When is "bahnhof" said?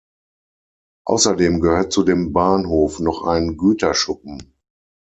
2.33-2.99